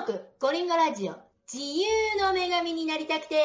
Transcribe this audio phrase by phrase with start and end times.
[0.00, 1.16] ークコリンゴラジオ。
[1.52, 3.36] 自由の女神になりたくて。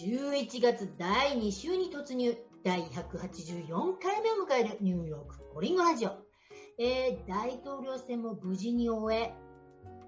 [0.00, 2.34] 11月第2週に突入。
[2.64, 6.12] 第184回目を迎えるニューヨークコリンゴラジオ、
[6.78, 9.32] えー、大統領選も無事に終え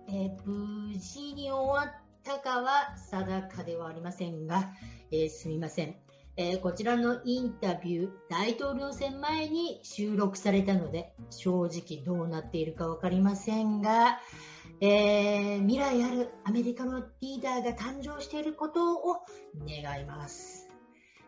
[0.08, 1.94] えー、無事に終わっ
[2.24, 4.72] たかは定かではありませんが、
[5.12, 5.94] えー、すみません。
[6.36, 14.18] えー、こちらのインタビュー、大統領選前に収録されたので、正直どうなっているかわかりませんが、
[14.82, 19.16] えー、未来あるアメリカのリーダーが誕生していることを
[19.66, 20.68] 願います。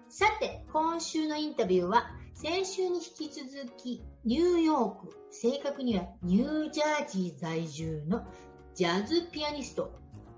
[0.09, 8.25] さて、今週のインタビューは、先週に引き続き、ニューヨーク、正確にはニュージャージー在住の
[8.75, 9.93] ジャズピアニスト、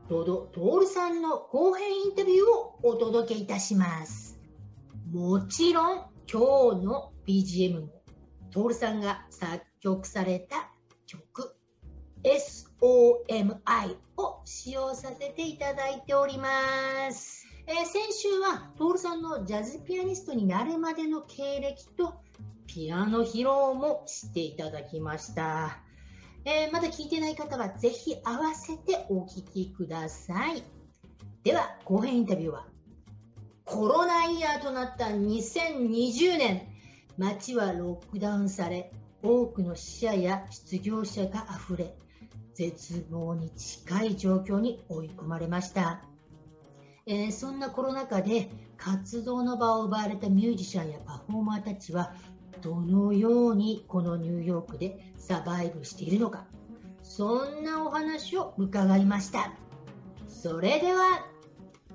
[0.08, 4.40] ドド・トールさんの後編インタビューをお届けいたします。
[5.12, 7.88] もちろん今日の BGM も
[8.50, 10.72] 徹さんが作曲された
[11.06, 11.56] 曲
[12.24, 16.48] S SOMI を使用させていただいておりま
[17.12, 17.46] す。
[17.66, 22.14] えー、先週は徹さんのジャズピアニストになるまでの経歴と
[22.66, 23.44] ピアノ披露
[23.74, 25.78] もしていただきました。
[26.44, 30.62] えー、まだ聞いてない方はぜひ合わせてお聴きください。
[31.42, 32.66] では、後編インタビューは
[33.64, 36.68] コロナイヤーとなった2020年、
[37.16, 41.94] 街はロックダウンされ、多くの死者や失業者が溢れ、
[42.54, 46.02] 絶望に近い状況に追い込まれました。
[47.06, 52.14] えー、そんなコロナ禍で活動の場を奪われたミュージシャンやパフォーマーたちは
[52.62, 56.46] どのようにこのニューヨークでサバイブしているのか
[57.02, 59.52] そんなお話を伺いました
[60.28, 61.26] それでは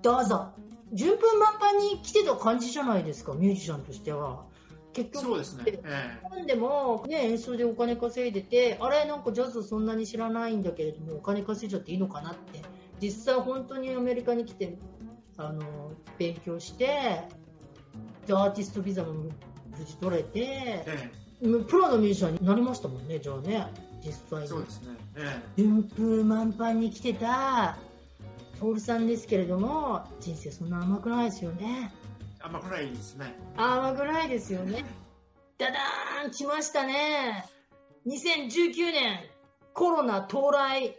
[0.03, 0.53] どうぞ
[0.93, 4.45] 順風満帆に来てた感じじゃないですか、ミュージシャンとしては。
[5.03, 5.63] 結局、そうですね。
[5.67, 12.61] えー、でも、ね、演奏でお金稼いでて、あれ、なんかジャズそんなに知らないんだけれども、お金稼いじゃっていいのかなって、
[13.01, 14.77] 実際本当にアメリカに来て、
[15.37, 17.21] あの、勉強して、
[18.27, 19.31] で、アーティストビザも無
[19.85, 20.39] 事取れて、
[20.85, 23.67] えー、プロのミュージシャンになりましたもんね、じゃあね、
[24.03, 24.47] 実際に。
[24.47, 24.89] そうですね。
[25.15, 27.77] えー、順風満帆に来てた、
[28.59, 31.93] 徹さんですけれども人生そんな甘くないですよね
[32.41, 33.35] 甘くないですね。
[33.57, 34.85] 甘くないですよね。
[35.57, 37.45] ダダーン来ましたね。
[38.07, 39.19] 2019年
[39.73, 40.95] コロナ到来。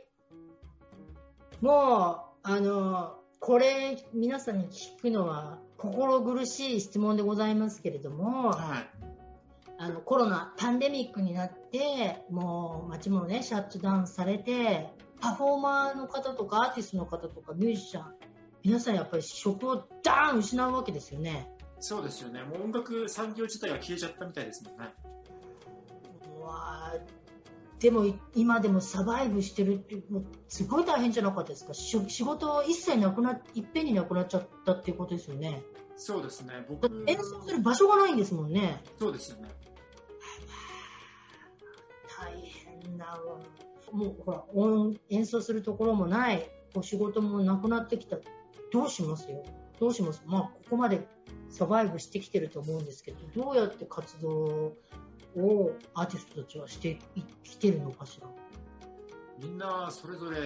[1.60, 9.00] もうあのこれ皆さんに聞くのは心苦しい質問でございますけれども、はい、
[9.78, 14.88] あのコロナパンデミックになってもう街もねシャットダウンされて
[15.20, 18.04] パフォーマーの方とかアーティストの方とかミュージシャン
[18.62, 21.50] 皆さんやっぱり職をダーン失うわけですよね。
[21.78, 22.42] そうですよね。
[22.42, 24.94] もう音楽産業自体が消えちゃったみたいですもんね。
[26.38, 26.94] うわ
[27.78, 28.04] でも
[28.34, 31.72] 今でもサバイブしてるってもうすごい大変じゃなかったですか？
[31.72, 35.62] 仕事一切なくなっいっぺんになくなっちゃったっていうことですよね。
[35.96, 36.66] そうですね。
[36.68, 38.82] 僕演奏する場所がないんですもんね。
[38.98, 39.48] そうですよね。
[42.18, 42.38] 大
[42.82, 43.40] 変だわ。
[43.92, 46.50] もうほら音演奏するところもない。
[46.74, 48.16] お仕事もなくなってきた
[48.72, 49.44] どうしますよ？
[49.78, 50.22] どうします？
[50.26, 51.06] まあここまで
[51.48, 54.76] サバイブしてきてると思うんですけどどうやって活動
[55.36, 56.98] をアーティストたちはして
[57.44, 58.28] きてるのかしら？
[59.42, 60.38] みんなそれぞれ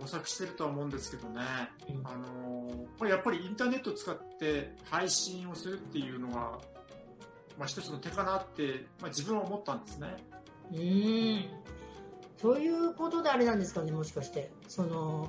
[0.00, 1.40] 模索してるとは思うんですけどね、
[1.88, 6.60] うん、あのやっぱりインターネットを使って配信をするっていうのは、
[7.58, 10.16] まあ、一つの手かなって、まあ、自分は思ったんですね。
[10.72, 11.44] うん。
[12.40, 14.52] そういうことであれなんですかね、もしかして。
[14.68, 15.28] その、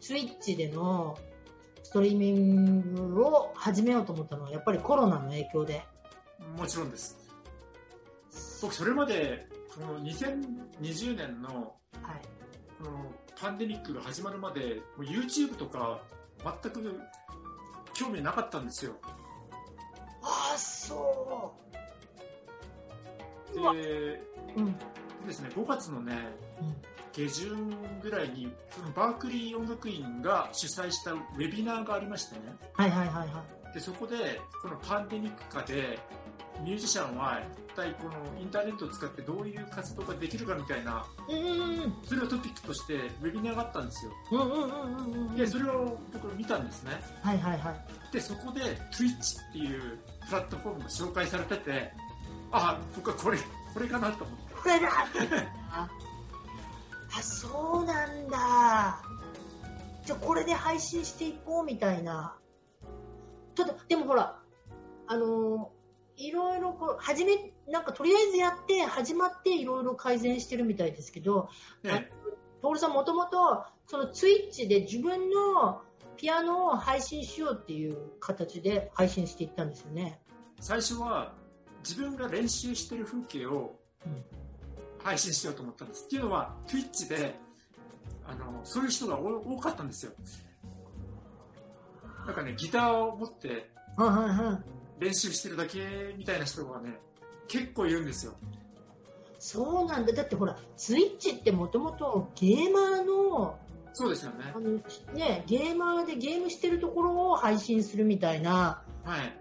[0.00, 1.35] スイッチでのス
[1.96, 5.82] トリーミングを始めようと思ったのは、やっぱりコロナの影響で。
[6.54, 7.16] もちろんです。
[8.60, 12.20] 僕、それまで、この2020年の、はい、
[12.84, 16.02] このパンデミックが始まるまで、もう YouTube とか
[16.62, 17.00] 全く
[17.94, 18.92] 興味なかったんですよ。
[20.20, 21.54] ああ、そ
[23.54, 23.74] う。
[23.74, 24.22] で、
[24.54, 24.76] うん、
[25.26, 26.12] ですね、5月のね、
[27.16, 32.54] 下旬ぐらいに、そのバークリー音楽院が主催したウェビナーがありましてね。
[32.74, 33.74] はいはいはいはい。
[33.74, 35.98] で、そこで、このパンデミック下で、
[36.62, 41.06] ミュージシャンは一体このインターネットを使ってどういう活動ができるかみたいな、
[42.04, 44.12] それをトピックとしてウェビナーがあったんですよ。
[45.36, 47.00] で、それを僕見たんですね。
[47.22, 48.12] はいはいはい。
[48.12, 48.60] で、そこで
[48.92, 51.92] Twitch っていうプラットフォームが紹介されてて、
[52.52, 53.38] あ、僕はこれ、
[53.72, 54.54] これかなと思って。
[54.54, 54.88] これだ
[57.18, 59.02] あそうなんだ。
[60.04, 62.36] じゃあこれで配信していこうみたいな。
[63.54, 64.38] ただでもほら
[65.06, 65.72] あの
[66.16, 71.48] いろいろこう始めなんかとりあえずやって始まっていろいろ改善してるみたいですけど、
[71.82, 72.10] ね、
[72.62, 75.82] 徹さんもともと、そのツイッチで自分の
[76.16, 80.20] ピアノを配信しようっていう形で配信していったんですよね。
[80.60, 81.34] 最初は
[81.82, 83.76] 自分が練習してる風景を
[85.06, 86.00] 配信しようと思ったんです。
[86.00, 87.38] うん、っていうのは、Twitch で
[88.26, 90.12] あのそういう人が多かったんですよ。
[92.26, 93.70] なんかね、ギターを持って
[94.98, 96.98] 練習してるだけみたいな人がね、
[97.46, 98.32] 結構いるんですよ。
[99.38, 100.12] そうなんだ。
[100.12, 103.58] だってほら、ツイッチってもともとゲーマーの
[103.92, 104.72] そうですよねあの
[105.14, 108.82] ねゲーマーでゲームしてるところを配信するみたいな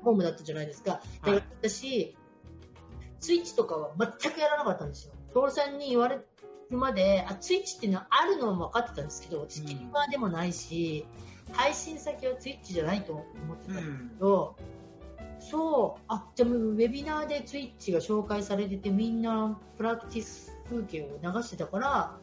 [0.02, 1.02] ホームだったじゃないですか。
[1.22, 2.16] はい、私、
[3.20, 5.14] ツイッチとかは全くやらなかったんですよ。
[5.36, 6.26] 徹さんに言われる
[6.78, 11.06] まで、あツイッチっていうのはあるのも分かってたんですけど、私、ゲーマーでもないし、
[11.52, 13.24] 配信先はツイッチじゃないと思
[13.54, 22.18] ってたんですけど、うん、そう、あじゃあウェビナーでツイッチが紹介されてて、みんなプラクティス風景を流してたから、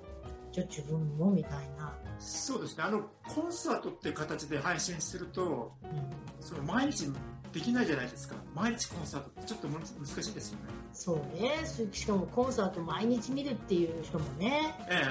[0.50, 1.94] じゃあ自分もみたいな。
[2.18, 5.90] そうですね、あのコンサートっていう形で配信すると、うん、
[6.40, 7.10] その毎日
[7.52, 10.64] できないじゃないですか、毎日コンサートってちょっと難しいですよね。
[10.92, 14.74] そうね、しかもコンサート毎日見るっていう人もね。
[14.88, 15.02] え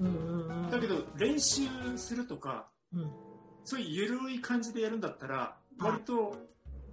[0.00, 1.62] えー、うんうんうん、だけど、練習
[1.96, 3.10] するとか、うん、
[3.64, 6.36] そういう緩い感じでやるんだったら、割と、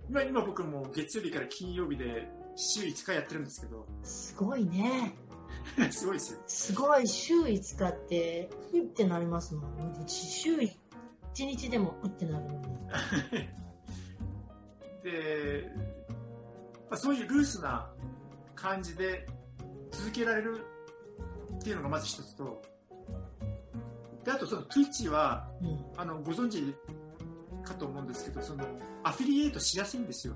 [0.07, 3.87] 今今僕も月曜日から金曜日で週5日やってるんですけど。
[4.03, 5.13] すごいね。
[5.91, 6.39] すごいですよ。
[6.47, 10.03] すごい、週5日って、うってなりますもん。
[10.07, 10.69] 週1
[11.37, 12.67] 日でもうってなるのに。
[15.11, 15.71] で、
[16.89, 17.89] まあ、そういうルースな
[18.55, 19.25] 感じで
[19.91, 20.65] 続けられる
[21.55, 22.61] っていうのがまず一つと、
[24.23, 26.75] であとその Twitch は、うん、あのご存知
[27.63, 28.65] かと思うんですけど、その
[29.03, 30.33] アフィリエイトしやすいんですよ。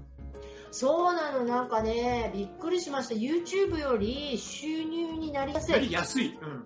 [0.72, 3.16] そうなの、なんかね、びっくりしました。
[3.16, 5.74] YouTube より収入になりやすい。
[5.74, 6.36] やりやすい。
[6.42, 6.64] うん。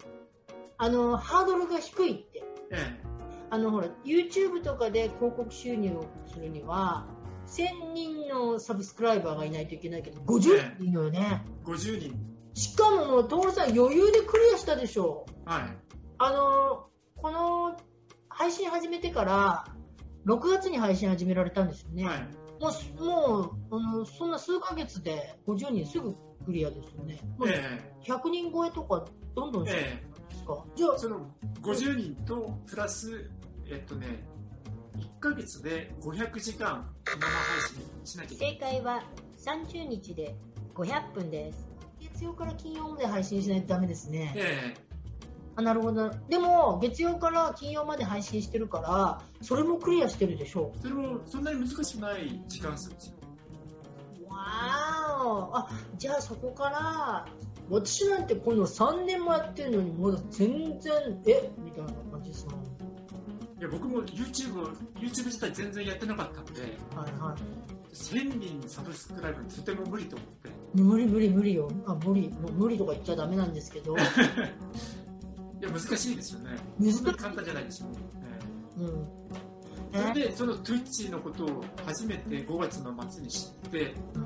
[0.77, 2.44] あの、ハードルが低いって。
[2.71, 3.07] ええ。
[3.50, 7.06] あの、ほら、YouTube とかで広告収入をするには、
[7.47, 11.44] 1000人のサブスクライバーがいないといけないけど、50人よね。
[11.63, 12.15] 50人。
[12.53, 15.25] しかももう、徹さん余裕でクリアしたでしょ。
[15.45, 15.77] はい。
[16.17, 17.77] あの、この
[18.29, 19.65] 配信始めてから、
[20.25, 22.05] 6月に配信始められたんですよね。
[22.05, 22.27] はい
[22.59, 23.39] もう、も
[23.71, 26.15] うあのそんな数ヶ月で50人すぐ
[26.45, 27.19] クリアですよね。
[27.45, 29.05] ええ、100人超えとか
[29.35, 33.29] どんどんしてるんですか、ええ、じゃあその50人とプラス、
[33.67, 34.23] えっとね、
[34.99, 38.53] 1ヶ月で500時間生配信しなきゃいけない。
[38.53, 39.03] 正解は
[39.38, 40.35] 30日で
[40.75, 41.67] 500分です。
[41.99, 44.33] 月曜から金曜まで配信しないとダメですね。
[44.35, 44.88] ええ。
[45.55, 46.11] あなるほど。
[46.29, 53.13] でも月曜から金曜まで配信してるからそれもクリアしてるでしょそれもそんなに難しくない時間数ですよ。
[54.27, 57.25] わーあじゃあそこから
[57.69, 60.94] 私なんてこの3年もやってるのにまだ全然
[61.25, 61.49] え？
[61.57, 62.63] みたいな感じですもん
[63.59, 66.69] いや僕も YouTube, YouTube 自体全然やってなかったんで、はい
[67.19, 70.50] はい、1000人サブスクライブとても無理と思って。
[70.75, 71.71] 無理無理無理よ。
[71.88, 72.30] あ無理。
[72.30, 73.98] もう無理とか言っちゃダメなんですけど。
[73.98, 76.51] いや難しいですよね。
[76.80, 77.04] 難しい。
[77.15, 77.95] 簡単じゃないですよ、ね、
[78.77, 79.07] うん。
[79.92, 84.25] それでその Twitch のことを初めて5月の末に知って、うん、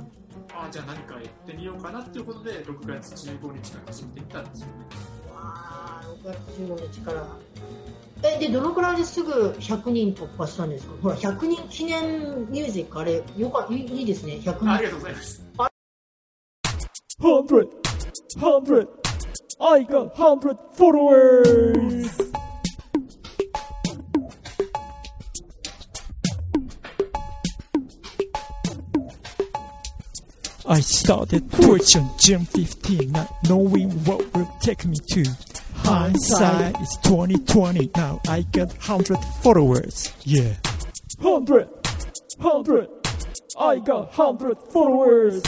[0.53, 4.73] ああじゃあ何かやってみようかなっていうことで6月15日から始めていったんですよね。
[5.33, 7.25] わあ6月15日から
[8.23, 15.43] えでどのくらいですぐ100人突破したんですかほら100人記念ミュージックあれよかいいですね100人ありがとうございます
[17.19, 17.67] 100
[18.37, 18.87] 100
[19.63, 22.31] I got 100 followers!
[30.67, 35.50] I started Twitch on June 15, not knowing what will take me to.
[35.91, 40.55] Hindsight is 2020, now I got 100 followers, yeah.
[41.19, 41.67] 100!
[42.37, 42.89] 100!
[43.59, 45.43] I got 100 followers!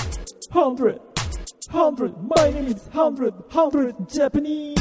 [0.52, 1.00] 100!
[1.74, 2.14] hundred.
[2.38, 3.34] My name is hundred.
[3.50, 4.78] Hundred Japanese.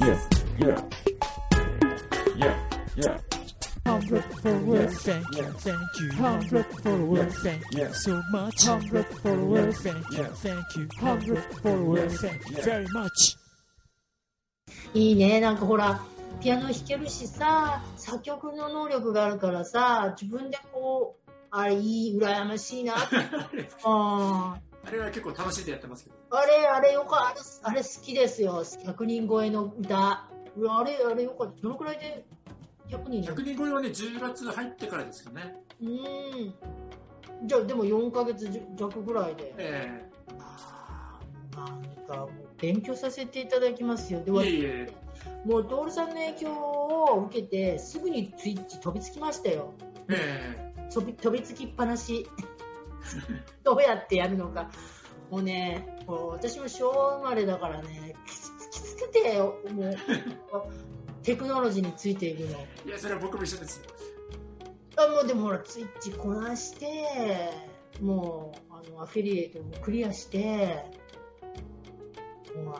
[0.00, 0.28] Yes.
[0.58, 0.82] Yeah.
[2.36, 2.56] Yeah.
[2.96, 3.18] Yeah.
[3.84, 6.12] Hundred followers, thank you, thank you.
[6.12, 8.64] Hundred followers, thank you so much.
[8.64, 10.88] Hundred followers, thank you, thank you.
[10.98, 13.36] Hundred followers, thank you very much.
[14.94, 16.00] いいね、なんかほら、
[16.40, 22.94] ピアノ弾けるしさ、作曲の能力があるからさ、自分でこう、あれいい、羨ましいな。
[23.84, 26.16] あ あれは結構楽しんでやってますけど。
[26.30, 28.64] あれ、あれよかあれ好きですよ。
[28.64, 29.98] 100人超えの歌。
[29.98, 31.62] あれ、あれよかった。
[31.62, 32.24] どのくらいで
[32.88, 35.60] ？100人 ?100 人超えはね、10月入ってからですかね。
[35.82, 36.54] うん。
[37.46, 39.54] じゃあ、でも4か月弱ぐらいで。
[39.58, 41.20] ええー、あ
[41.56, 44.22] あ、なんかもう勉強させていただきますよ。
[44.22, 44.42] でも、
[45.44, 49.74] もう徹さんの影響を受けて、すぐにツイッチ飛びつきましたよ。
[50.08, 52.26] えー、飛び飛びつきっぱなし。
[53.62, 54.70] どうやってやるのか。
[55.30, 59.96] もうね、もう私も昭和生まれだからね、きつきつくて、もう、
[61.22, 62.58] テクノロジーについていくの。
[62.86, 63.84] いや、それは僕も一緒ですよ。
[64.96, 67.50] あもうでもほら、ツイッチこなして、
[68.00, 70.84] もう、あの、アフィリエイトもクリアして、
[72.56, 72.74] もう、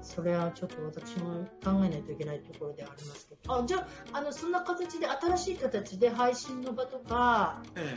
[0.00, 3.54] それはちょっと私も考えないといけないところではありますけど。
[3.54, 7.96] あ、じゃあ、あの、そんな形で、新しい形で配信の場とか、え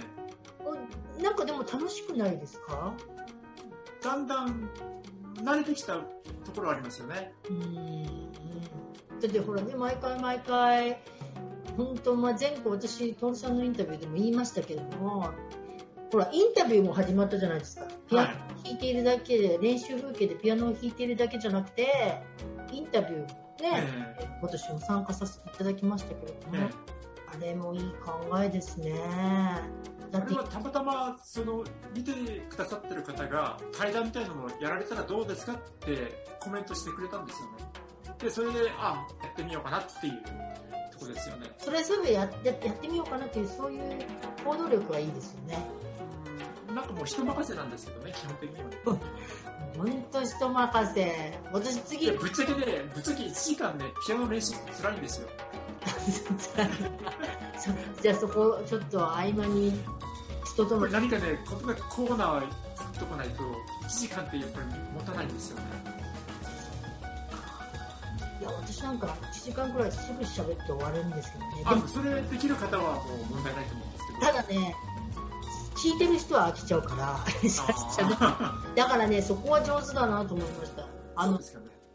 [1.19, 2.93] え、なんかでも楽しくないですか？
[4.01, 4.69] だんだん
[5.35, 6.03] 慣れてきたと
[6.55, 7.33] ころありますよね。
[7.49, 8.31] うん。
[9.19, 10.99] だってほらね、毎回毎回、
[11.77, 15.31] 本当、まあ、前回私、徹さんのインタビューでも言いましたけれども、
[16.11, 17.87] ほら、インタビューも始まったじゃないですか。
[18.07, 22.19] ピアノを弾いているだけで、はい、練習風景でピアノを弾いているだけじゃなくて、
[22.71, 23.27] インタビュー
[23.61, 23.83] ね、
[24.19, 28.99] えー、今年も参加させていただきましたけれども、えー、あれもいい考えですね。
[30.11, 32.11] だってたまたまその見て
[32.49, 37.85] くださってる方が対談みたいなのをやられたらどうですかってコメントしてくれたんですよね。
[38.19, 40.13] で、それで、あ、やってみようかなっていう
[40.91, 41.47] とこですよね。
[41.57, 43.81] それすぐやややってみようかなっていう、そういう
[44.45, 45.57] 行動力はいいですよね。
[46.85, 48.69] なんかもう人任せなんですけどね、基本的には。
[49.77, 51.39] 本当人任せ。
[51.51, 52.11] 私次。
[52.11, 55.27] ぶっちゃけね、ぶっちゃけ1時間ね、ピアノ練習辛いんですよ。
[58.01, 59.79] じゃあそこ、ちょっと合間に
[60.45, 60.87] 人との。
[60.87, 62.43] 何かね、ここがコーナー
[62.75, 63.41] 作っとかないと、
[63.83, 65.63] 1時間ってやっぱり持たないんですよね。
[68.41, 71.63] いや、私なんか1時間くらいすぐ喋って終わるんですけどね。
[71.65, 74.19] あ、それできる方はもう問題ないと思うんですけど。
[74.19, 74.75] ただね、
[75.85, 77.19] 聞いてる人は飽きちゃうから
[78.75, 80.87] だからね、そこは上手だなと思いました。
[81.15, 81.45] あの、ね、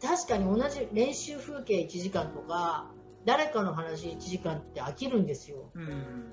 [0.01, 2.89] 確かに同じ練習風景1時間とか、
[3.25, 5.71] 誰かの話1時間って飽きるんですよ。
[5.75, 6.31] うん、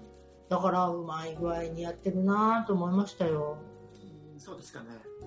[0.49, 3.59] だから、うまい具合にやってるなと思いましたよ。
[4.39, 4.87] そうですかね。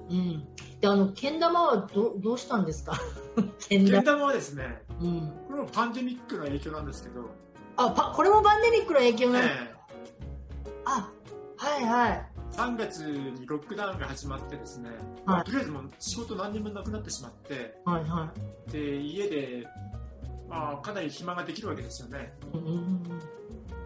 [0.09, 0.47] うん。
[0.79, 2.93] で、あの、けん玉はどどうしたんですか？
[3.67, 7.29] けん玉はですね、うん、これもパンデミックの影響なんですけど。
[7.75, 9.71] あ、パこれもパンデミックの影響なんですか、えー、
[10.85, 11.11] あ、
[11.62, 12.25] はいはい。
[12.53, 14.89] 3月にロックダウンが始まってですね、
[15.27, 18.34] はい、とりあえずもう仕事何にもなくなってしまって、はいは
[18.68, 19.68] い、で家で、
[20.50, 22.34] まあ、かなり暇ができるわけですよね。
[22.53, 23.03] うん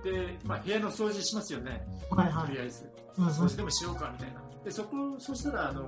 [0.06, 4.42] で、まあ、部屋の掃除しますよね、はいはい、とりあえず、掃除でもしようかみたいな。
[4.64, 5.84] でそこそしたらあの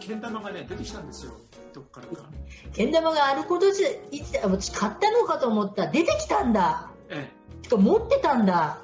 [0.00, 1.32] けん玉がね出てきたんですよ。
[1.74, 2.24] どっからか。
[2.72, 5.86] けん玉があることじいつ私買ったのかと思った。
[5.88, 6.90] 出てきたんだ。
[7.10, 7.30] え
[7.64, 7.68] え。
[7.68, 8.78] か持ってたんだ。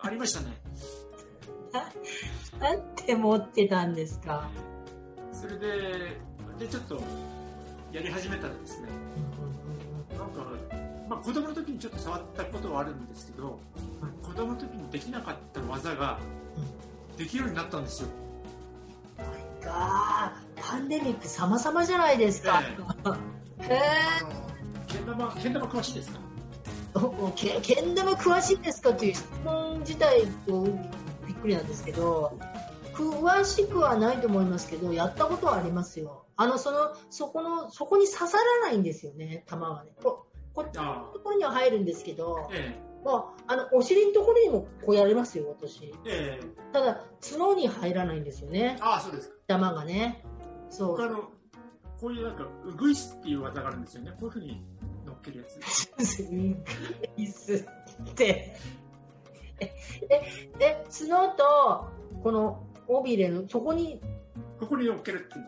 [0.00, 0.53] ありましたね
[2.60, 4.48] なんて持ってたんですか？
[5.32, 6.20] それで
[6.58, 7.02] でちょっと
[7.92, 8.88] やり始めたらですね、
[10.16, 10.46] なんか、
[11.08, 13.58] まあ、子供の時にちょっと触ったことはあるんですけど、
[14.22, 16.18] 子供の時にできなかった技が
[17.16, 18.08] できるようになったんですよ。
[19.62, 22.62] かパンデミック様々じゃないですか。
[22.62, 23.80] へえ。
[24.86, 26.18] けん玉、けん玉詳しいですか？
[27.34, 28.90] けけん玉詳しいですか？
[28.90, 30.74] っていう質問自体とびっ
[31.44, 32.38] くりなんですけど、
[32.94, 36.24] 詳しくはないと思いますけど、やったことはありますよ。
[36.36, 39.92] あの、その、そこの、そこに刺さらないんですよね、玉はね。
[40.02, 45.92] ここっちのところには入るんですけど、ええまあ、あのお尻のところにもこうやれますよ、私。
[46.06, 46.40] ええ
[46.72, 48.78] ただ、角に入らないんですよね。
[48.80, 49.34] ああ、そうですか。
[49.48, 50.24] 玉がね。
[50.70, 51.02] そう。
[51.02, 51.28] あの、
[52.00, 54.12] こういうなんか、うぐいすっていう技があるんですよね。
[54.12, 54.64] こういうふうに
[55.04, 56.22] 乗っけるやつ。
[56.22, 57.66] うぐいす
[58.10, 58.56] って。
[59.60, 59.74] え、
[60.60, 61.88] え、角と、
[62.22, 64.00] この尾びれの、そこに。
[64.60, 65.44] ここに乗っけるっていう。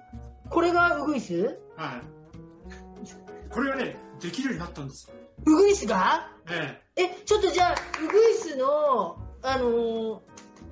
[0.49, 3.51] これがうぐいすはい。
[3.51, 5.15] これがね、できるようになったんですよ。
[5.45, 6.31] ウグイスが？
[6.51, 7.03] ええ。
[7.05, 10.21] え、ちょっとじゃあ、ウグイスの、あのー、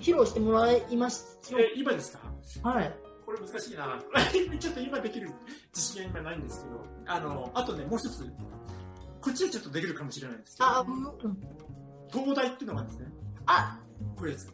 [0.01, 2.17] 披露してもらいますえ、今です
[2.63, 2.69] か？
[2.69, 2.95] はい。
[3.25, 4.03] これ難しいな。
[4.59, 5.31] ちょっと今できる
[5.75, 8.25] 自信は今ないんですけど、あの、あとね、もう一つ、
[9.21, 10.85] こっちはちょっとできるかもしれないですけど、あ、う
[11.29, 11.39] ん。
[12.13, 13.13] 東大っていうのがあるんですね。
[13.47, 13.79] あ
[14.17, 14.53] これです。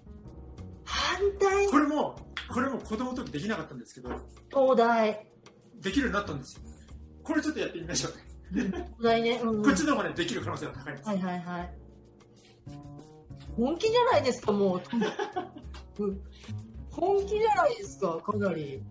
[0.84, 1.66] 反対？
[1.68, 2.16] これも、
[2.52, 4.10] これも子供の時できなかったんですけど、
[4.50, 5.26] 東大。
[5.80, 6.62] できるようになったんですよ。
[7.22, 8.30] これちょっとやってみましょうね。
[9.00, 11.08] 大ね、うん、こっちの方がね、できる可能性が高いです。
[11.08, 11.74] はいはいはい。
[13.56, 14.82] 本気じゃないですか、もう。
[16.90, 18.82] 本気じゃないですか、かなり。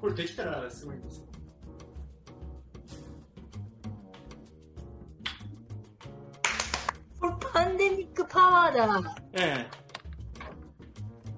[0.00, 1.24] これできたらすごいんですよ。
[7.74, 9.16] ンデミックパワーだ。
[9.34, 9.84] ええ。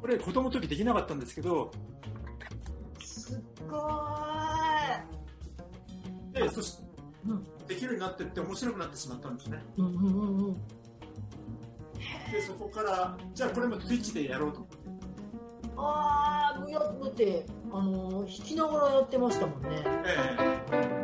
[0.01, 1.73] これ子供の時できなかったんですけど、
[3.69, 3.77] ご
[6.35, 6.41] い。
[6.41, 6.85] でそして、
[7.27, 10.55] うん、できるようになってって面白くなってしまったんですね、うんうんうんうん、
[12.31, 14.59] でそこからじゃあこれも Twitch でやろうと。
[14.59, 14.77] 思って
[15.79, 19.83] ああやってあの弾きながらやってましたもんね。
[20.07, 20.37] え
[20.73, 20.96] え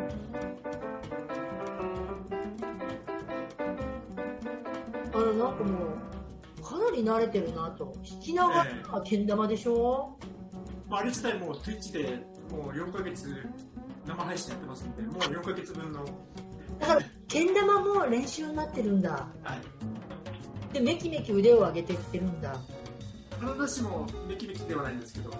[5.53, 5.95] あれなんかも
[6.59, 7.93] うかなり慣れてるなと。
[8.09, 10.17] 弾きながらけん玉でしょ、
[10.89, 13.45] まあ、あれ自体も Twitch でもう4ヶ月
[14.05, 16.05] 生配信やってますんでもう4ヶ月分の。
[16.79, 19.27] だからけん玉も練習になってるんだ。
[19.43, 20.73] はい。
[20.73, 22.59] でめきめき腕を上げていってるんだ。
[23.39, 25.31] 必ずしもめきめきではないんですけど。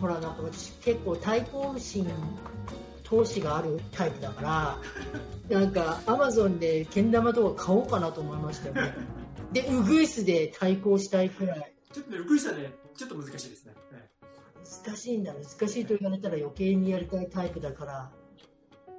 [0.00, 2.10] ほらなんか私結構対抗心
[3.10, 4.78] 投資があるタイプだか
[5.48, 8.94] ら なんかアマゾンでけん玉とか買おうかなと思いましたよね。
[9.52, 11.74] でウグイスで対抗したいくらい。
[11.92, 13.74] ちょっとねウグイスはねちょっと難しいですね、
[14.84, 18.12] 難しいんだ難しいと言われたら余計にやりたいタイプだから。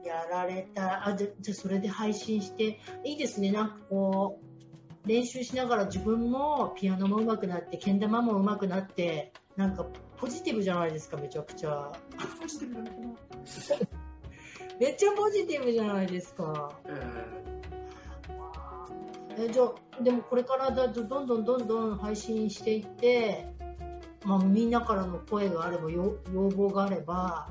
[0.04, 3.52] やられたあじゃじゃそれで配信していいですね。
[3.52, 4.52] なんかこう
[5.08, 9.86] 練習しながら自分もピアノも上手くなってけん玉も上手くなってなんか
[10.18, 11.92] ポジティブじゃないですかめちゃくちゃ
[14.82, 16.72] めっちゃポジティブじゃないですか。
[19.38, 23.46] えじゃあでもこれからだとどんどんどんどん配信していって、
[24.26, 27.48] まあ、みんなからの声があれば要望があれば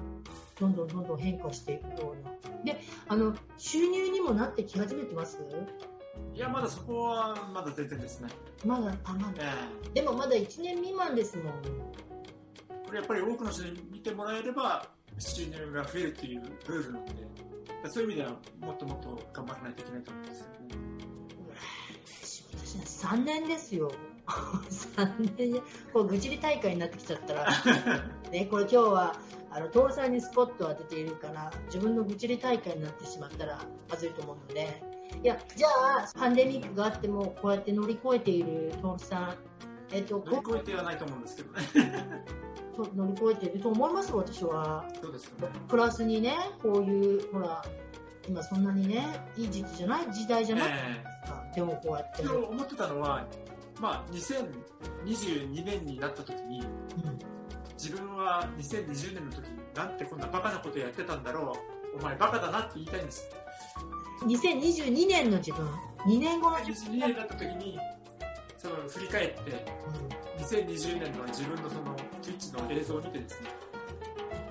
[0.59, 2.33] どんどんどんどん変化していくような。
[2.65, 5.39] であの収入にもなってき始めてます？
[6.35, 8.29] いやまだそこはまだ全然ですね。
[8.67, 9.45] まだあまだ、
[9.85, 11.53] えー、でもまだ1年未満ですもん。
[12.87, 14.85] これやっぱり多くの人に見てもらえれば
[15.21, 17.13] 収入が増えるっていうルールなので、
[17.91, 20.51] そういう意味ではもっともっと頑張らないといけないと思うんですよね。
[22.85, 23.93] 3年ですよ。
[24.97, 25.61] 3年
[25.93, 27.49] こう愚痴り大会になってきちゃったら、
[28.31, 29.17] ね、これ今日は
[29.51, 33.59] あの徹さんにスポットを当てているから自分の愚痴り大会になってしまったら
[33.89, 34.81] まずいと思うので
[35.23, 39.37] いやじゃあパンデミックがあってもこうやって乗り越えている徹さん、
[39.93, 42.25] えっと、乗り越えてはないと思うんですけどね。
[42.97, 44.89] 乗り越えていると思います私は。
[45.03, 45.49] そうですね。
[45.69, 47.63] プラスにねこういうほら
[48.29, 49.05] 今そんなにね
[49.37, 53.27] いい時期じゃない時代じゃないですか、えー、でもこうやって思ってたのは
[53.81, 57.19] まあ2022年になった時に、うん、
[57.75, 61.81] 自分は2020年の時になんてこんなバカなことやってたんだろう。
[61.99, 63.29] お前バカだなって言いたいんです。
[64.23, 65.67] 2022年の自分。
[66.07, 66.99] 2年後の自分。
[66.99, 67.79] 2022年になった時に
[68.61, 69.65] その振り返って、
[70.39, 73.49] うん、2020年の自分のその Twitch の映像を見てですね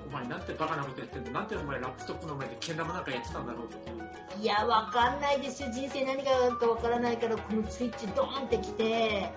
[0.09, 4.41] お前なんてバカなことやってんだなんてお前ラップトップの前でけん玉なんかやってたんだろうっていう。
[4.41, 5.61] いやわかんないです。
[5.61, 9.29] よ人生何があるかわからないからこの Twitch ドーンってきて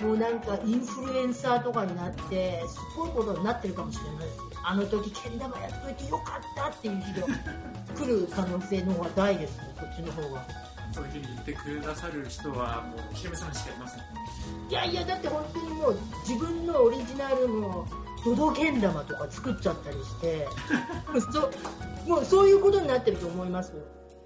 [0.00, 4.18] もうなんかインフルエンサーとかになってすごいことになってるかもしれない。
[4.20, 7.26] ですあの時けん玉やっといてよかったっていう日が
[7.96, 10.69] 来る可能性の方が大ですねこっちの方が。
[10.92, 14.00] そういうふうに言ってくださる人はもうひろみさんしかいません。
[14.68, 15.98] いやいやだって本当にもう
[16.28, 17.86] 自分のオリジナルの
[18.24, 20.46] ドドけん玉とか作っちゃったりして
[21.32, 21.50] そ
[22.08, 23.72] もうそういうことになってると思います。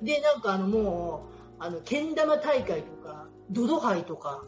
[0.03, 1.29] でなんかあのも
[1.61, 4.45] うあのけん玉大会とかドド杯とか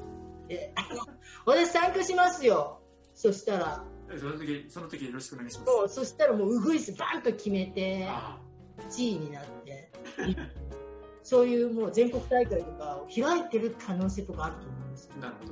[0.48, 0.72] え
[1.44, 2.80] 私参加しますよ。
[3.14, 3.84] そしたら。
[4.18, 5.94] その時その時よろしくお願いします。
[5.94, 8.08] そしたらもうウグイスバンと決めて
[8.90, 9.90] 1位になって
[11.26, 15.14] そういうもう全国大会とかを開いてる可能性とかあると思うんですよ。
[15.20, 15.46] なるほ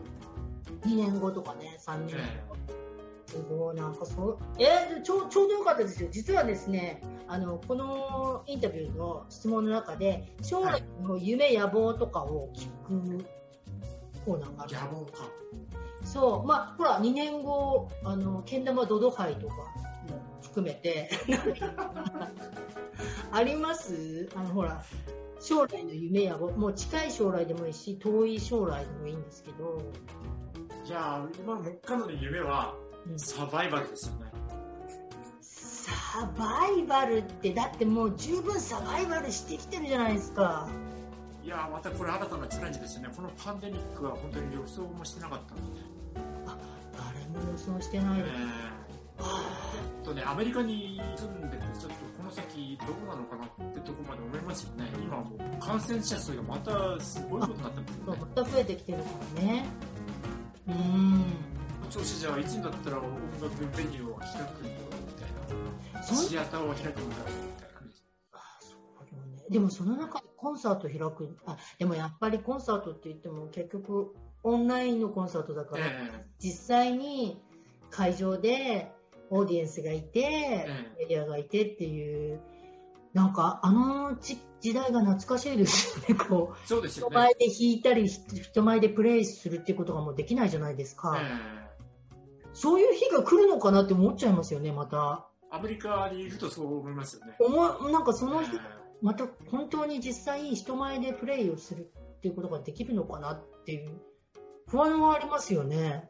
[0.87, 0.89] ど。
[0.89, 2.15] 2年後とかね、3年
[2.49, 2.55] 後。
[3.27, 6.09] すごい、なんかそう、えー、ちょちょうどよかったですよ。
[6.13, 13.25] 実はですね、あの、このインタビューの質問の中で、将来の夢、野望とかを聞く
[14.25, 14.77] コーナーがある。
[14.77, 15.29] 野望か。
[16.05, 19.65] そう、まあ、ほら、2年後、あの、けん玉ドド杯とかも
[20.41, 21.11] 含めて、
[23.35, 24.29] あります？
[24.37, 24.83] あの、ほら、
[25.40, 29.83] 将来の夢やもう近い将来でもいいし遠い将来でもいいんですけど。
[30.87, 32.75] いや今の彼の夢は
[33.16, 34.27] サバイバルですよね、
[35.40, 40.68] サバイバルってだってもう十分サバイバルしてきてるじゃないですか。
[41.42, 43.09] いやまたこれ新たなチャレンジですよね。
[43.16, 45.81] このパンデミックは本当に予想もしてなかったので。
[46.47, 46.57] あ
[46.92, 48.20] 誰も予想してない。
[48.20, 48.23] え。
[48.23, 49.25] ー、
[50.03, 54.85] とねアメリカに住んでてちょっとこの先どうなのかなってとこまで思いますよね。
[55.03, 58.21] 今もう感染者数がまたすごいことになってますよね。
[58.21, 59.05] また増えてきてるか
[59.37, 59.65] らね。
[60.69, 61.25] うん。
[61.91, 63.05] 調子じゃいつになったら音
[63.41, 66.03] 楽ベニューを開くんだろうみたいな。
[66.03, 67.75] シアターを開くんだろうみたいな
[69.51, 77.41] でもその中でコンサート開くあでもやっぱりコンサートって言っても結局オンラインのコンサートだから、えー、実際に
[77.91, 78.91] 会場で
[79.35, 82.40] オーディエンスがいて、メディアがいてっていう、
[83.12, 84.38] なんかあの時
[84.73, 86.68] 代が懐かしいですよね、こう。
[86.68, 87.11] そうですよね。
[87.11, 91.18] 人前で弾いたり、人前でプレイするっていうことがもうできないじゃないですか。
[92.53, 95.27] そういう日が来るのかなって思っちゃいますよね、また。
[95.51, 97.37] アメリカにいるとそう思いますよね。
[97.40, 98.51] 思なんかその日、
[99.03, 104.01] また本当に実際人前でプレイをするっていうことができるのかなっていう
[104.68, 106.09] 不安はありますよね。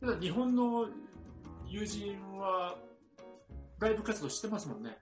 [0.00, 0.88] ただ日本の
[1.70, 2.76] 友人は
[3.78, 4.98] ライブ活動してますもんね。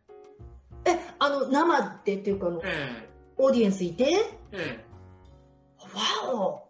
[0.84, 4.04] え、あの、生ってっていうかあの、えー、オーディエンスいて？
[4.04, 4.18] え
[4.52, 6.28] えー。
[6.28, 6.68] わお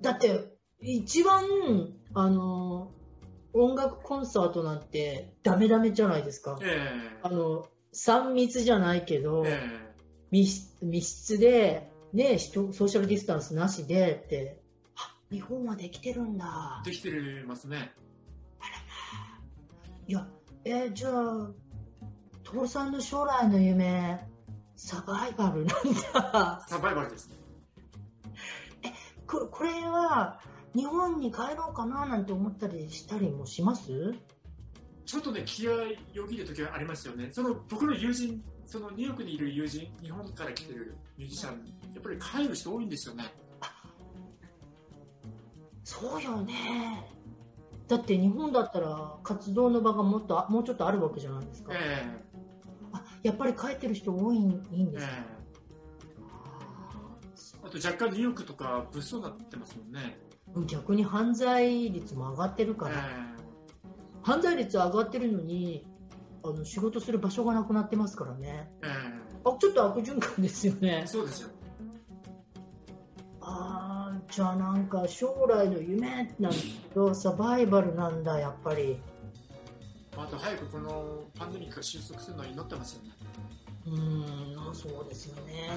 [0.00, 1.42] だって、一番、
[2.14, 2.92] あの、
[3.52, 6.58] 音楽コンサートなんてダメダメじゃないですか。
[6.62, 9.54] えー、あの、3密じゃないけど、えー、
[10.30, 14.60] 密密室で、ね、ソーシャルディスタンスなしでって、
[14.96, 16.82] あ、日本はできてるんだ。
[16.84, 17.10] できて
[17.46, 17.92] ますね。
[20.06, 20.26] いや、
[20.64, 21.50] えー、じゃあ、
[22.42, 24.20] 父さんの将来の夢、
[24.76, 26.64] サバイバルなんだ。
[26.68, 27.36] サバイバルですね。
[28.84, 28.92] え、
[29.26, 30.40] ここれは、
[30.74, 34.14] 日本に帰ろうかななんて思ったりしたりもします？
[35.06, 35.72] ちょっとね、気合
[36.12, 37.30] よぎる時はありますよね。
[37.30, 41.64] その僕の友人、そのニューヨークにいる友人、日本から来てるミュージシャン、
[41.94, 43.24] やっぱり帰る人多いんですよね。
[45.84, 47.13] そうよね。
[47.88, 51.72] だって日本だったら活動の場がもっともうちょっとあるわけじゃないですか。
[51.74, 60.18] えー、あやっぱり帰ってる人多いいいんですか、えー、あと若干ニューヨークとか物騒になってますもんね。
[60.66, 63.02] 逆に犯罪率も上がってるから、えー、
[64.22, 65.84] 犯罪率上がってるのに
[66.44, 71.02] あの仕事する場所がなくなってますからね、えー、あちょっと悪循環ですよね。
[71.06, 71.48] そうですよ。
[71.50, 71.53] あ
[74.28, 76.08] あじゃあなんか将来の夢
[76.38, 79.00] なんだけどサバイバルなんだやっぱり
[80.16, 83.10] あと早くこのパンデミックが収束するのに祈ってますよね
[83.86, 83.90] う
[84.70, 85.70] んそうですよね、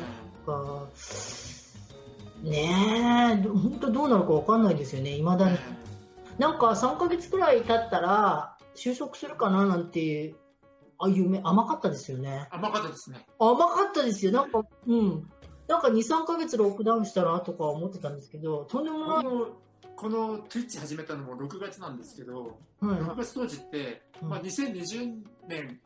[0.47, 1.67] えー
[2.43, 5.57] ねえ、本当どうなるか分かんないですよね、いまだに。
[6.37, 10.35] なんか3ヶ月くらい経ったら収束するかななんて
[10.99, 12.47] あ夢甘かったですよね。
[12.51, 13.25] 甘かったですね。
[13.39, 14.31] 甘かったですよ。
[14.31, 15.29] なんか、うん。
[15.67, 19.25] なんか2、3ヶ月ロックダウンしたらとか思ってたんですけど、とんでもない。
[19.95, 25.79] この Twitch 始めたのも6月なんですけど、はい、6月当時って、まあ、2020年、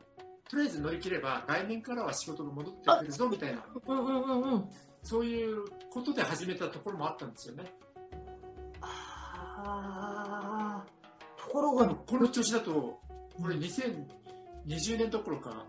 [0.48, 3.64] とりあえず乗り切れば来年からは仕事が戻ってくるぞみたいな。
[3.86, 4.68] うんうんうんうん。
[5.02, 7.64] そういうことで始めたところもあったんですよね。
[8.82, 13.00] ああ、ところが、この調子だと、こ
[13.48, 15.64] れ2020年どころか、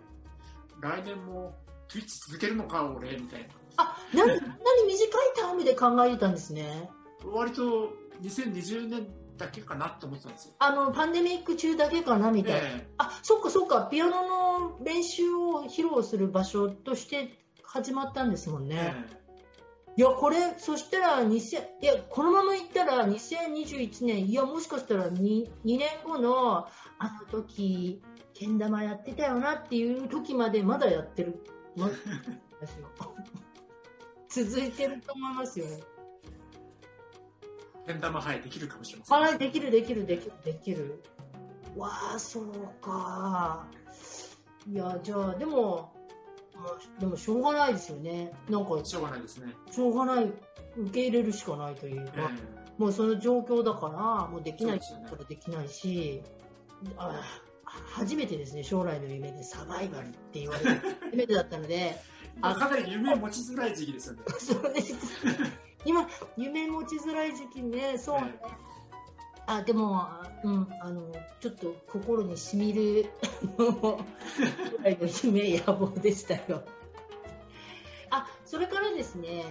[0.81, 1.55] 来年も
[1.89, 3.47] Twitch 続けるのか、俺、みたいな。
[3.77, 4.39] あ、な、なに
[4.87, 6.89] 短いタームで考えてたんですね。
[7.25, 10.53] 割と2020年だけかなって思ってたんですよ。
[10.59, 12.67] あの、パンデミック中だけかなみたいな。
[12.67, 18.93] えー、あ、そっかそっか、ピアノの練習を披露する場所として始まったんですもんね。
[19.09, 19.23] えー
[19.95, 26.65] いや、これ、そしたら2000、いや、このままいったら2021年、いや、もしかしたら 2, 2年後の、
[26.97, 28.01] あの時、
[28.33, 31.45] けん玉やってたよなっていう時までまだやってる。
[31.75, 31.89] ま、
[34.29, 35.65] 続いてると思いますよ。
[37.85, 41.03] けん玉、はい、できるかもしれません、はい、できる、できる、できる、できる。
[41.75, 42.45] わあ、そう
[42.81, 43.67] か。
[44.71, 45.93] いや、じゃあ、でも、
[46.99, 48.31] でもしょうがないですよね。
[48.49, 49.53] なんか、しょうがないですね。
[49.71, 50.31] しょうがない、
[50.77, 52.29] 受け入れるしかないというか、えー、
[52.77, 56.21] もうその状況だから、もうできないことできないし、
[56.83, 57.21] ね、あ
[57.95, 61.95] 初めてですね、将来の夢でサバイバルって言われる初めてだったので、
[62.41, 64.21] あかなり夢持ちづらい時期ですよね。
[64.39, 64.95] そうです。
[65.85, 66.07] 今、
[66.37, 68.35] 夢持ちづらい時期ね、そうね。
[68.41, 68.73] えー
[69.45, 70.07] あでも、
[70.43, 73.09] うん、あのちょっと心にしみる
[73.57, 73.65] ぐ
[74.83, 76.63] らいの夢野望でしたよ。
[78.09, 79.43] あそれからですね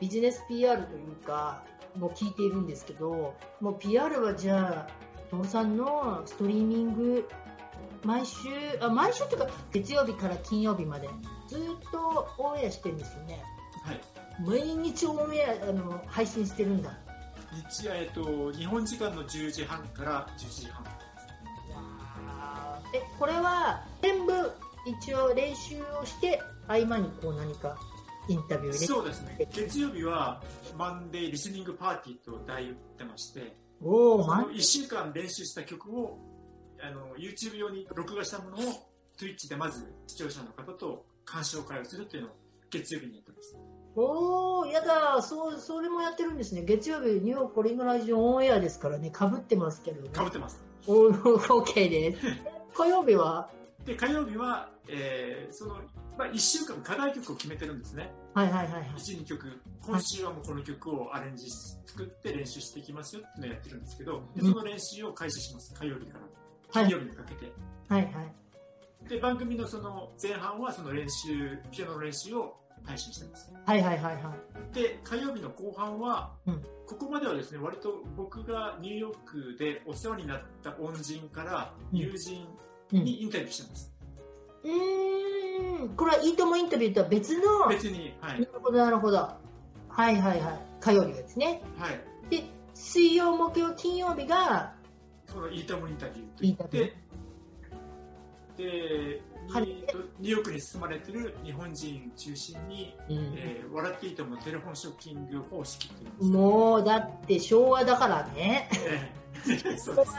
[0.00, 1.64] ビジネス PR というか
[1.96, 7.28] もう聞いているんですけどもう PR はじゃあ父さんのストリーミング
[8.04, 8.48] 毎週
[8.80, 11.08] あ毎週というか月曜日から金曜日まで
[11.48, 11.60] ずっ
[11.90, 13.42] とオンエアしてるんですよね。
[13.84, 14.00] はい、
[14.40, 16.90] 毎日オンエアあの配信してるんだ。
[17.70, 20.84] 日えっと日本時間の10時半から11時半。
[22.92, 24.32] えこれは全部
[24.86, 27.76] 一応練習をして合間にこう何か
[28.28, 28.78] インタビューで？
[28.86, 29.36] そうですね。
[29.52, 30.42] 月曜日は
[30.76, 36.18] マンデーリスニングパーティーと題言ってましておお1週間練習した曲を
[36.82, 38.60] あの YouTube 用に録画したものを
[39.18, 42.32] Twitch でまず視聴者の方と鑑賞会をするっていうのを
[42.70, 43.56] 月曜日にやってます
[43.96, 46.62] おー、やだ、そう、それもやってるんですね。
[46.62, 50.08] 月曜日、ニューヨークコリングラジオオンエアですからね、かぶってますけどね。
[50.10, 50.62] かぶってます。
[50.86, 52.20] お OK です。
[52.72, 53.50] 火曜日は？
[53.84, 55.74] で、火曜日は、えー、その、
[56.16, 58.12] まあ、1週間課題曲を決めてるんですね。
[58.32, 58.90] はいはいはい、はい。
[58.96, 59.60] 1、2曲。
[59.82, 61.50] 今週はもうこの曲をアレンジ
[61.86, 65.74] 作って練習していきますよっていうのをやってるんですけど、でその練習を開始します。
[65.74, 66.39] 火曜日から。
[66.72, 67.52] 金曜日にかけて。
[67.88, 69.08] はいはい。
[69.08, 73.52] で、番組のその前半はその練習、ピアノの練習を配信してます。
[73.66, 74.34] はいはいはいは
[74.70, 74.74] い。
[74.74, 82.46] で、火曜日の後半は、うん、ここまではですね、割と僕がニューヨークでお世話になった恩人から友人
[82.92, 83.92] にインタビューしてます。
[84.62, 87.68] うん、うんこれはいいともインタビューとは別の。
[87.68, 88.40] 別に、はい。
[88.40, 89.16] なるほど、なるほど。
[89.16, 90.60] はいはいはい。
[90.80, 91.62] 火曜日ですね。
[91.78, 92.00] はい。
[92.30, 94.74] で、水曜、木曜、金曜日が、
[95.30, 96.96] そのいいともインタビューといって、
[98.56, 99.22] で、
[100.18, 105.90] ニューヨークに住まれてる日本人中心に、うん、えー、笑っていてもテレフォンショッキング方式
[106.20, 110.12] もうだって昭和だからね、えー、 そうです。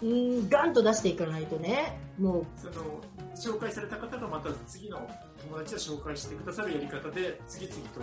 [0.00, 1.98] うんガンと出していかないとね。
[2.18, 2.46] もう。
[2.56, 3.00] その
[3.34, 5.08] 紹介された方がまた次の
[5.42, 8.00] 友達を紹介してくださるやり方で次々と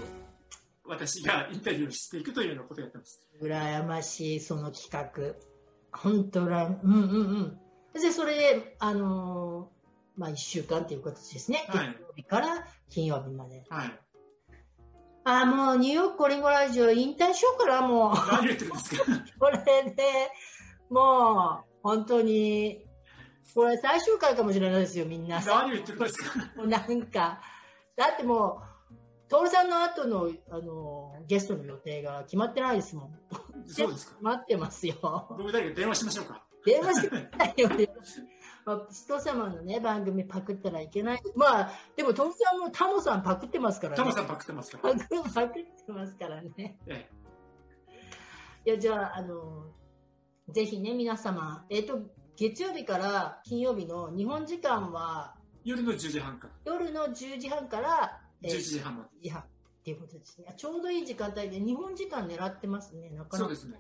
[0.86, 3.26] 私がインタビューしていくというようなことをやってます。
[3.42, 5.55] 羨ましいその企画
[5.98, 7.60] 本当らうんうん
[7.94, 8.02] うん。
[8.02, 9.70] でそれであの
[10.18, 13.64] まあ、1週間という形ですね、はい、月曜日から金曜日まで。
[13.70, 14.00] はい、
[15.26, 18.14] ああ、もうニューヨークコリンゴラジオ引退しようかな、もう。
[18.32, 19.04] 何言ってるんですか？
[19.40, 20.32] これで、
[20.90, 22.86] もう、本当に、
[23.54, 25.42] これ最終回かもしれないですよ、みんな。
[25.42, 26.40] 何言ってるんですか？
[26.56, 27.42] もうなんか、
[27.98, 28.75] だってもう、
[29.28, 33.14] 徹さんの後のあのゲストの予定が決まってないですもん。
[33.68, 34.18] そうですか。
[34.22, 34.96] 待ってますよ。
[35.38, 36.44] 僕だけ電話しましょうか。
[36.66, 37.70] 電話してくださいよ。
[38.66, 41.22] まあ、人様のね、番組パクったらいけない。
[41.36, 43.98] まあ、でも、トムさんもタモさんパクってますからね。
[43.98, 45.08] タモさんパクってますから、ね。
[45.34, 46.52] パクってますからね。
[46.58, 47.10] ええ。
[48.66, 49.68] いや、じゃあ、あの、
[50.50, 52.00] ぜひね、皆様、えっ、ー、と、
[52.36, 56.54] 月曜日から金曜日の日本時間は、夜の10時半から。
[56.66, 59.10] 夜の10時半から、えー、11時半まで。
[59.22, 59.46] 時半っ
[59.84, 60.54] ていうことですね。
[60.58, 63.38] ちょうどいい時間帯で、日本時間狙ってますね、なかなか。
[63.38, 63.80] そうですね。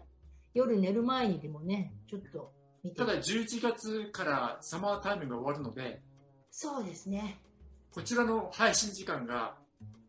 [0.54, 2.54] 夜寝る前にでもね、ちょっと
[2.96, 6.02] ただ11月からサマータイムが終わるので、
[6.52, 7.40] そうですね。
[7.92, 9.58] こちらの配信時間が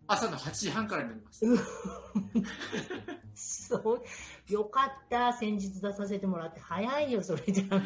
[0.06, 1.46] 朝の8時半からになります。
[3.34, 5.32] そう、よかった。
[5.32, 7.76] 先日出させてもらって早いよ、それじゃ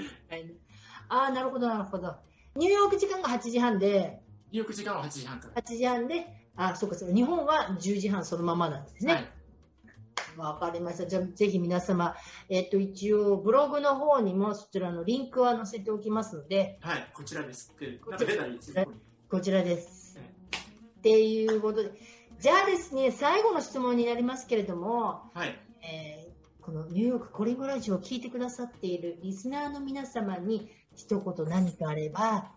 [1.08, 2.16] ああ、なるほど、なるほど。
[2.56, 5.62] ニューヨーク時間が8時半で、ニューヨーク時間は8時半から。
[5.62, 7.14] 8時半で、あ、そうか、そうか。
[7.14, 9.12] 日本は10時半そのままなんですね。
[9.12, 9.32] はい
[10.36, 11.06] わかりました。
[11.06, 12.14] じゃあ、ぜひ皆様、
[12.48, 16.78] えっと、一応、ブログの方にもそちらのリンクは載せておきますので。
[16.82, 17.74] はい、こちらです。
[19.28, 20.18] こちらです。
[20.98, 21.92] っていうことで。
[22.38, 25.58] じゃあですね、最後の質問になりますけれども、はい。
[25.82, 32.52] えー、このニューヨークコリンゴラジオを聞いてくださっているリスナーの皆様に一言何かあれば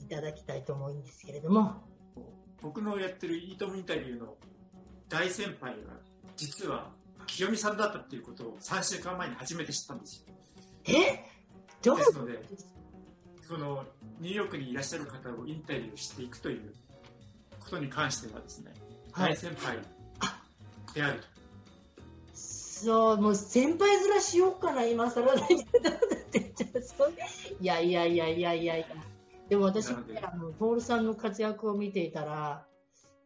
[0.00, 1.89] いただきたいと思うんですけれども。
[2.62, 4.34] 僕のやってるイートムインタビューの
[5.08, 5.78] 大先輩が
[6.36, 6.90] 実は
[7.26, 10.34] 清美さんだったっていうことを3週間前に初めて知ったんですよ。
[10.86, 11.24] え？
[11.82, 12.42] どうですので、
[13.46, 13.84] その
[14.20, 16.74] ニューヨークにいらっしゃる方をインタビューしていくという
[17.58, 18.72] ことに関してはですね、
[19.12, 19.78] はい、大先輩
[20.94, 21.26] であると。
[22.34, 25.62] そう、もう先輩面しようかな、今更だけど、
[27.60, 28.86] いやいやいやいやいやいや。
[29.50, 32.64] でも私、あのポールさんの活躍を見ていたら、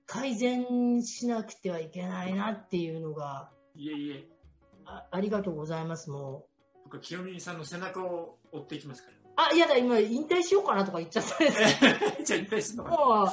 [0.06, 4.24] 改善しなくてはいけないなっていうのが、いえいえ。
[4.87, 6.84] あありがとうございます、もう。
[6.84, 9.48] 僕は清美さんの背中を追っていきますから。
[9.50, 11.44] あ、いやだ、今、引退しようかなとか言っちゃった
[12.24, 13.24] じゃあ引退するのかも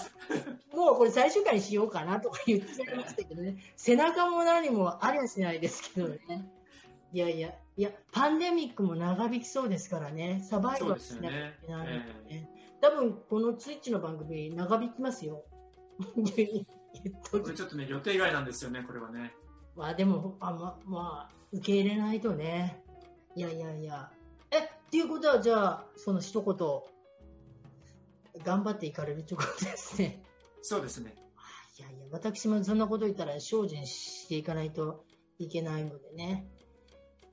[0.73, 3.56] う、もうこれ最終回にしようかなとか言っちゃいましたけどね。
[3.77, 6.19] 背中も何もありゃしないですけどね。
[7.13, 10.41] いやいや、いや、パンデミックも長引きそうですからね。
[10.49, 12.49] サバイバルしなきゃいけないのでね。
[12.82, 15.46] ね多分、このツイッチの番組、長引きますよ。
[17.32, 19.34] これちょっとね、予定外なんですよね、これはね。
[19.76, 22.84] まあでも、あま、まあ、受け入れないとね。
[23.36, 24.12] いやいやいや。
[24.52, 30.24] え、っていうことは、じゃあ、その一言、頑張っていかれるということですね。
[30.62, 31.15] そうですね。
[31.78, 35.06] いやいや、私もそんなこと言ったら精進していかないと
[35.39, 36.48] いけないのでね。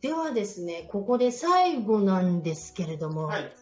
[0.01, 3.27] ではですね、ここで最後なんですけれども。
[3.27, 3.53] はい。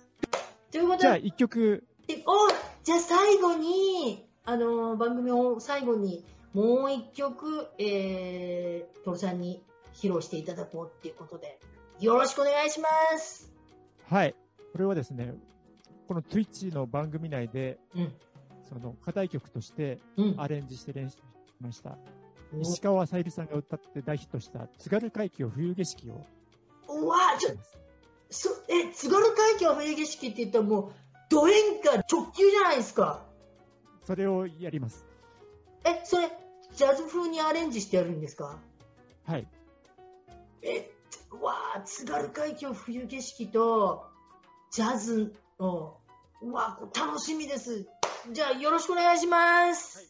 [0.77, 1.85] ということじゃあ、一曲。
[2.27, 2.49] お
[2.85, 9.63] じゃあ最後に、あの番組を最後にもう一曲、えー、トルさんに
[9.95, 11.59] 披露していただこうっていうことで、
[11.99, 13.51] よろしくお願いします。
[14.11, 14.35] はい。
[14.73, 15.33] これはですね、
[16.09, 18.13] この Twitch の番組内で、うん、
[18.69, 19.99] その課題曲として
[20.37, 21.23] アレンジして練習し
[21.59, 21.97] ました。
[22.53, 26.27] うん、石川さゆりさんが歌って大ヒットした津軽海峡冬景色を。
[26.89, 27.57] うわちょ
[28.31, 30.93] そえ津軽海峡冬景色って言ったらもう
[31.29, 33.25] ド演歌直球じゃないですか。
[34.05, 35.05] それをやります。
[35.85, 36.31] えそれ
[36.75, 38.59] ジャズ風にアレンジしてやるんですか？
[39.27, 39.47] はい。
[40.63, 40.91] え
[41.41, 44.07] わあ津軽海峡冬景色と
[44.71, 45.99] ジャズの
[46.43, 47.87] うわ楽しみです。
[48.33, 50.07] じゃあよろしくお願いします、はい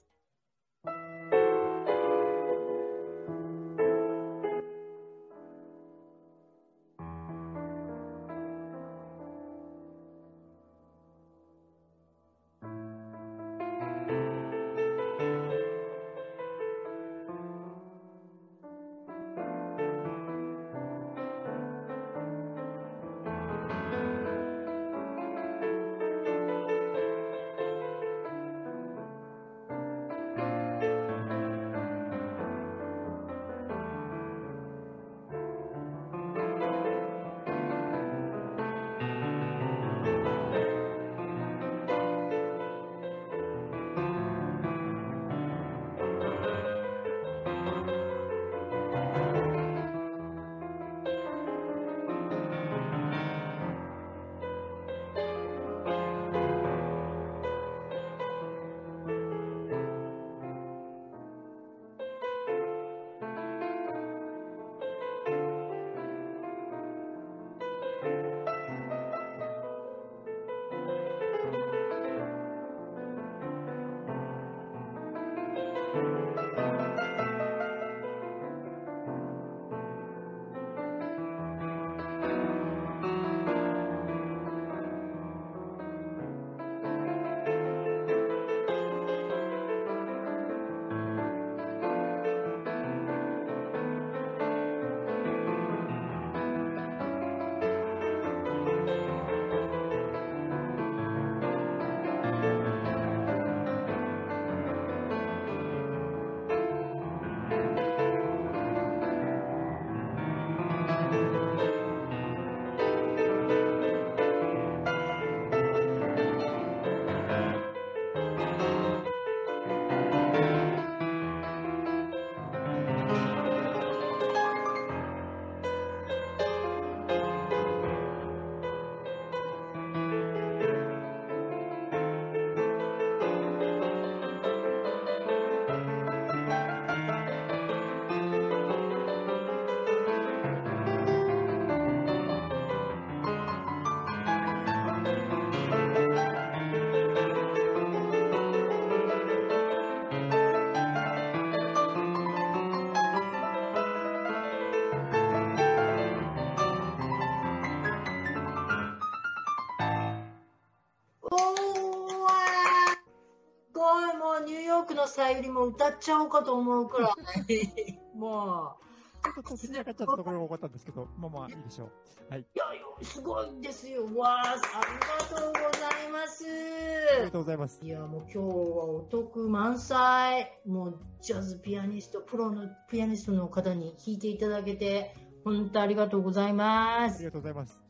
[165.06, 167.08] さゆりも歌っちゃおうかと思うくら
[167.48, 168.86] い、 もう。
[169.22, 171.90] ちょっと途中にかかっちゃったところが多かったんですけど、まあまあいいでしょう。
[172.30, 172.40] はい。
[172.40, 172.64] いや
[173.02, 174.04] すごいですよ。
[174.16, 176.44] わあ、ありがとうございます。
[176.44, 177.80] ありがとうございます。
[177.82, 180.50] いや、もう今日はお得満載。
[180.66, 185.14] もうジャズピアニスト、プロのピアニストの方に弾いていただけて、
[185.44, 187.16] 本当ありがとうございます。
[187.16, 187.80] ありがとうございます。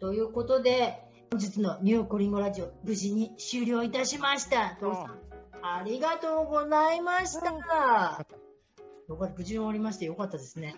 [0.00, 4.76] ということで、本日のニューヨークリンゴラジオ、無事に終了いたしました。
[4.80, 5.23] 父さん。
[5.66, 7.46] ありがとうございました。
[7.46, 9.34] よかった。
[9.34, 10.76] 無事終わりましてよかったですね。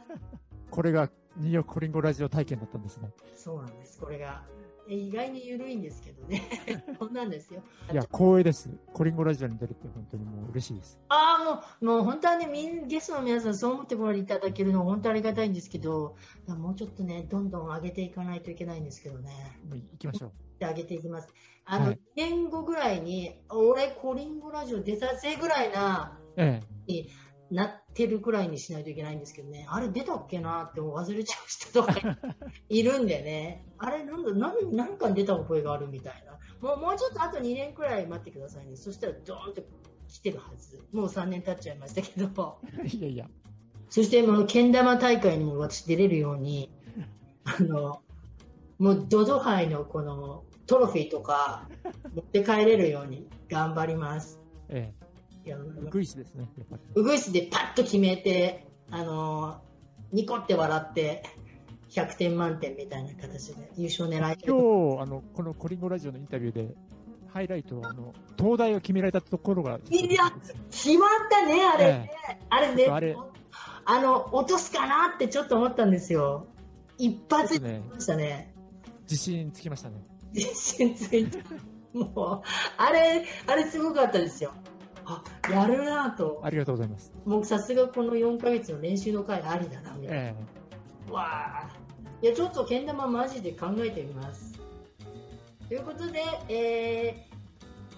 [0.70, 3.10] これがニューヨークコリンゴラジオ体験だったんですね。
[3.34, 3.98] そうなんです。
[3.98, 4.44] これが。
[4.88, 6.40] 意外に緩いんですけどね。
[7.00, 7.64] こんなんですよ。
[7.92, 8.70] いや、光栄です。
[8.92, 11.00] コリンゴラジオに出るって本当にもう嬉しいです。
[11.08, 16.14] ああ、もう、もう本当はね、みんゲストの皆さんそう思ってもらっていただけるの本当ありがたいんですけど、
[16.46, 19.60] もうちょっとね、どんどん上げていかないといけないんですけどね。
[19.72, 20.45] 行きましょう。
[20.64, 21.28] 上げていきます。
[21.64, 27.10] あの、はい、年後ぐらいに、俺、コリンゴラジオ出たぜぐらいな、ええ、に
[27.50, 31.94] なってるくらいにしないといけないんですけどね、あれ出たっけなって忘れちゃう人とか
[32.68, 36.36] いるんでね、あれなんだ、なんなんか出た覚えがあるみたいな。
[36.60, 38.76] もう、もうちょっとあと2年くらい待ってくださいね。
[38.76, 39.62] そしたらドーンと
[40.08, 40.82] 来てるはず。
[40.92, 42.58] もう3年経っちゃいましたけど。
[42.84, 43.28] いやいや。
[43.90, 46.70] そして、もう、けん玉大会にも私出れるように、
[47.44, 48.02] あの、
[48.78, 51.68] もう、ドド杯のこの、トロフィーとか
[52.14, 54.40] 持って帰れるように頑張ります。
[54.68, 55.06] ええ。
[55.52, 56.48] ウグイスですね。
[56.94, 61.22] ウグイスでパッと決めて、あのー、ニコって笑って、
[61.90, 66.74] 100点満点みたいな形で優勝狙い今日、あの、このコリンゴラジオのインタビューで、
[67.32, 69.78] ハイライトあの、東大を決められたところが。
[69.88, 70.32] いや、
[70.70, 72.10] 決まったね、あれね。
[72.28, 73.16] ええ、あれね、あれ
[73.84, 76.46] あの、落とすかなってちょっと思ったんですよ。
[76.98, 78.52] 一発でましたね。
[79.02, 80.02] 自信つきましたね。
[80.32, 81.38] 自信ついた。
[81.92, 84.52] もう、あれ、あれすごかったですよ。
[85.06, 86.40] あ、やるなと。
[86.42, 87.12] ありがとうございます。
[87.24, 90.22] 僕さすがこの4ヶ月の練習の回ありだな、みたいな。
[90.24, 91.68] えー、わあ。
[92.22, 94.58] いや、ちょっとけん玉マジで考えてみます。
[95.68, 97.26] ということで、え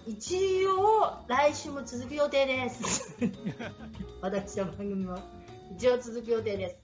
[0.07, 3.16] ー、一応、来週も続く予定です。
[4.20, 5.18] 私の番組も
[5.76, 6.76] 一応続く予定です。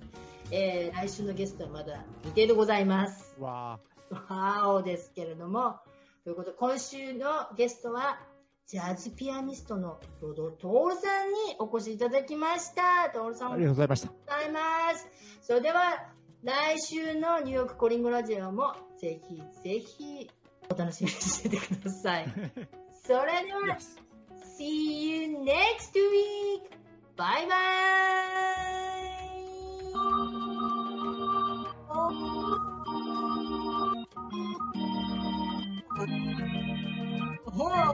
[0.51, 3.35] えー、来週のゲストはまだ未定でございます。
[3.39, 3.94] わー。
[4.11, 5.77] わーおですけれども、
[6.25, 8.19] ということで、今週のゲストは、
[8.67, 13.11] ジャズピアニストのロド・トールさんにお越しいただきました。
[13.13, 14.09] トールさん、ありがとうございました。
[14.09, 15.09] ありがとうございます。
[15.43, 20.31] それでは、来週のニューヨークコリングラジオも、ぜひぜひ
[20.71, 22.27] お楽しみにしててください。
[23.07, 23.79] それでは、
[24.59, 26.85] See you next week!
[27.17, 27.47] バイ
[36.07, 37.93] バイほら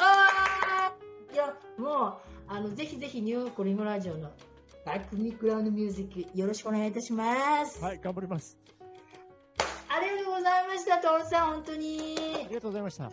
[0.00, 0.92] あ
[1.32, 2.14] いやもう
[2.48, 4.30] あのぜひぜひニューヨークリムラジオの
[4.84, 7.82] バックミクラウンドミュージックよろしくお願いいたします。
[7.82, 8.56] はい、頑張ります。
[9.88, 12.16] ありがとうございました、トールさん、本当に。
[12.46, 13.12] ありがとうございました。